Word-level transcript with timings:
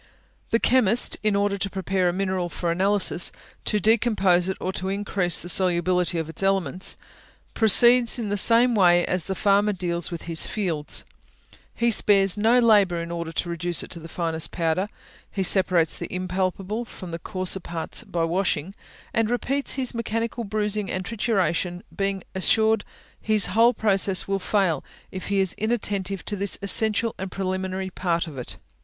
The 0.49 0.57
chemist, 0.59 1.17
in 1.21 1.35
order 1.35 1.59
to 1.59 1.69
prepare 1.69 2.09
a 2.09 2.11
mineral 2.11 2.49
for 2.49 2.71
analysis, 2.71 3.31
to 3.65 3.79
decompose 3.79 4.49
it, 4.49 4.57
or 4.59 4.73
to 4.73 4.89
increase 4.89 5.39
the 5.43 5.47
solubility 5.47 6.17
of 6.17 6.27
its 6.27 6.41
elements, 6.41 6.97
proceeds 7.53 8.17
in 8.17 8.29
the 8.29 8.35
same 8.35 8.73
way 8.73 9.05
as 9.05 9.25
the 9.25 9.35
farmer 9.35 9.73
deals 9.73 10.09
with 10.09 10.23
his 10.23 10.47
fields 10.47 11.05
he 11.75 11.91
spares 11.91 12.35
no 12.35 12.57
labour 12.57 12.99
in 12.99 13.11
order 13.11 13.31
to 13.33 13.49
reduce 13.51 13.83
it 13.83 13.91
to 13.91 13.99
the 13.99 14.09
finest 14.09 14.49
powder; 14.49 14.89
he 15.31 15.43
separates 15.43 15.99
the 15.99 16.11
impalpable 16.11 16.83
from 16.83 17.11
the 17.11 17.19
coarser 17.19 17.59
parts 17.59 18.03
by 18.03 18.23
washing, 18.23 18.73
and 19.13 19.29
repeats 19.29 19.73
his 19.73 19.93
mechanical 19.93 20.43
bruising 20.43 20.89
and 20.89 21.05
trituration, 21.05 21.83
being 21.95 22.23
assured 22.33 22.83
his 23.21 23.45
whole 23.53 23.71
process 23.71 24.27
will 24.27 24.39
fail 24.39 24.83
if 25.11 25.27
he 25.27 25.39
is 25.39 25.53
inattentive 25.59 26.25
to 26.25 26.35
this 26.35 26.57
essential 26.63 27.13
and 27.19 27.29
preliminary 27.31 27.91
part 27.91 28.25
of 28.25 28.35
it. 28.35 28.57